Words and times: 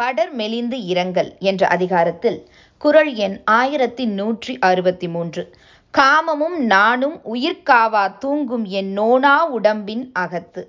படர் 0.00 0.32
மெலிந்து 0.32 0.84
இரங்கல் 0.84 1.36
என்ற 1.38 1.66
அதிகாரத்தில் 1.66 2.48
குறள் 2.78 3.14
எண் 3.14 3.40
ஆயிரத்தி 3.44 4.04
நூற்றி 4.06 4.58
அறுபத்தி 4.58 5.08
மூன்று. 5.08 5.42
காமமும் 5.94 6.56
நானும் 6.56 7.16
உயிர்காவா 7.34 8.18
தூங்கும் 8.18 8.64
என் 8.64 8.92
நோனா 8.92 9.46
உடம்பின் 9.46 10.12
அகத்து. 10.12 10.62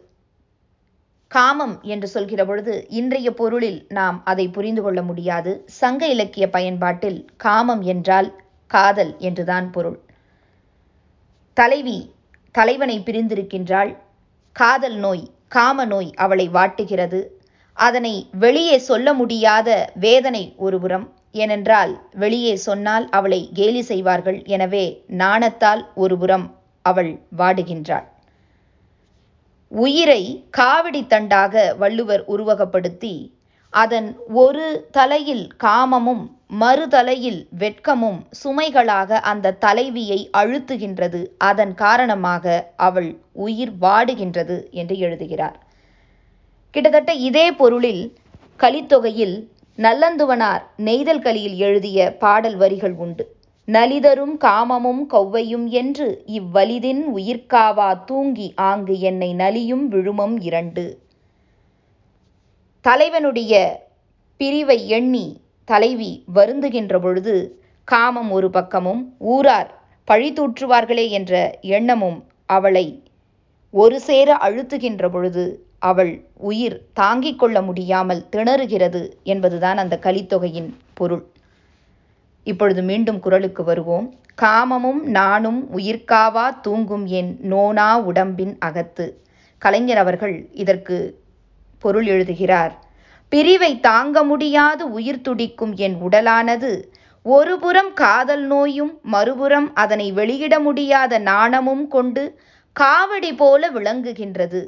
காமம் 1.27 1.75
என்று 1.81 2.07
சொல்கிற 2.07 2.45
பொழுது 2.45 2.85
இன்றைய 2.89 3.33
பொருளில் 3.33 3.85
நாம் 3.89 4.21
அதை 4.25 4.47
புரிந்து 4.47 4.81
கொள்ள 4.81 5.01
முடியாது. 5.01 5.63
சங்க 5.65 6.07
இலக்கிய 6.07 6.49
பயன்பாட்டில் 6.49 7.19
காமம் 7.37 7.81
என்றால் 7.81 8.29
காதல் 8.67 9.13
என்றுதான் 9.17 9.71
பொருள். 9.71 9.99
தலைவி 11.53 12.15
தலைவனை 12.51 12.99
பிரிந்திருக்கின்றாள். 12.99 13.95
காதல் 14.55 14.95
நோய் 14.95 15.29
காம 15.47 15.85
நோய் 15.85 16.11
அவளை 16.15 16.49
வாட்டுகிறது. 16.49 17.21
அதனை 17.77 18.13
வெளியே 18.43 18.77
சொல்ல 18.89 19.13
முடியாத 19.13 19.69
வேதனை 20.05 20.43
ஒருபுறம் 20.57 21.05
ஏனென்றால் 21.31 21.91
வெளியே 22.23 22.53
சொன்னால் 22.67 23.05
அவளை 23.09 23.41
கேலி 23.53 23.81
செய்வார்கள். 23.81 24.39
எனவே 24.45 24.85
நாணத்தால் 25.21 25.83
ஒருபுறம் 25.95 26.47
அவள் 26.85 27.11
வாடுகின்றாள். 27.37 28.07
உயிரை 29.71 30.21
காவிடி 30.57 31.01
தண்டாக 31.07 31.53
வள்ளுவர் 31.81 32.23
உருவகப்படுத்தி 32.33 33.13
அதன் 33.73 34.07
ஒரு 34.43 34.65
தலையில் 34.91 35.43
காமமும் 35.63 36.23
மறுதலையில் 36.61 37.41
வெட்கமும் 37.59 38.17
சுமைகளாக 38.41 39.19
அந்த 39.31 39.53
தலைவியை 39.65 40.17
அழுத்துகின்றது. 40.39 41.21
அதன் 41.49 41.73
காரணமாக 41.73 42.45
அவள் 42.87 43.09
உயிர் 43.45 43.73
வாடுகின்றது 43.83 44.57
என்று 44.71 44.97
எழுதுகிறார். 44.97 45.57
கிட்டத்தட்ட 46.73 47.13
இதே 47.13 47.51
பொருளில் 47.51 48.03
கலித்தொகையில் 48.59 49.35
நல்லந்துவனார் 49.77 50.61
நெய்தல் 50.77 51.21
கலியில் 51.21 51.57
எழுதிய 51.57 51.99
பாடல் 52.19 52.55
வரிகள் 52.55 52.93
உண்டு. 52.93 53.23
நலிதரும் 53.67 54.35
காமமும் 54.37 55.01
கொவ்வையும் 55.13 55.65
என்று 55.71 56.07
இவ்வலிதின் 56.25 57.03
உயிர்காவா 57.15 58.03
தூங்கி 58.05 58.53
ஆங்கு 58.55 58.99
என்னை 58.99 59.33
நலியும் 59.33 59.85
விழுமம் 59.87 60.35
இரண்டு. 60.41 60.85
தலைவனுடைய 62.85 63.53
பிரிவை 64.37 64.87
எண்ணி 64.87 65.25
தலைவி 65.65 66.11
வருந்துகின்ற 66.33 66.99
பொழுது 66.99 67.35
காமம் 67.87 68.31
ஒரு 68.31 68.49
பக்கமும் 68.49 69.01
ஊரார் 69.19 69.71
பழி 70.07 70.29
தூற்றுவார்களே 70.31 71.09
என்ற 71.09 71.33
எண்ணமும் 71.61 72.19
அவளை 72.45 72.87
ஒரு 73.73 73.99
சேர 73.99 74.29
அழுத்துகின்ற 74.35 75.09
பொழுது 75.09 75.45
அவள் 75.81 76.11
உயிர் 76.49 76.77
தாங்கிக் 76.93 77.39
கொள்ள 77.39 77.61
முடியாமல் 77.61 78.25
திணறுகிறது 78.31 79.01
என்பதுதான் 79.23 79.77
அந்த 79.77 79.99
கலித்தொகையின் 80.01 80.69
பொருள். 80.93 81.23
இப்பொழுது 82.47 82.81
மீண்டும் 82.81 83.19
குரலுக்கு 83.19 83.63
வருவோம். 83.63 84.07
காமமும் 84.41 85.01
நானும் 85.03 85.59
உயிர்காவா 85.77 86.45
தூங்கும் 86.61 87.05
என் 87.05 87.31
நோனா 87.41 87.99
உடம்பின் 87.99 88.57
அகத்து. 88.57 89.05
கலைஞர் 89.61 89.97
அவர்கள் 89.97 90.35
இதற்கு 90.51 90.97
பொருள் 91.79 92.05
எழுதுகிறார். 92.05 92.73
பிரிவை 93.29 93.79
தாங்க 93.79 94.23
முடியாது 94.23 94.91
உயிர் 94.91 95.21
துடிக்கும் 95.21 95.73
என் 95.75 95.97
உடலானது. 96.09 96.71
ஒருபுறம் 97.25 97.93
காதல் 97.93 98.45
நோயும் 98.45 98.93
மறுபுறம் 99.03 99.67
அதனை 99.73 100.11
வெளியிட 100.11 100.59
முடியாத 100.59 101.19
நாணமும் 101.19 101.87
கொண்டு 101.87 102.23
காவடி 102.75 103.31
போல 103.35 103.69
விளங்குகின்றது. 103.71 104.61